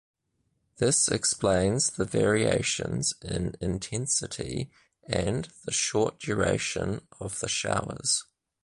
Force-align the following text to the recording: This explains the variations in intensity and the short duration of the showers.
This 0.77 1.07
explains 1.09 1.91
the 1.91 2.05
variations 2.05 3.13
in 3.21 3.53
intensity 3.61 4.71
and 5.07 5.47
the 5.63 5.71
short 5.71 6.17
duration 6.17 7.05
of 7.19 7.39
the 7.39 7.47
showers. 7.47 8.23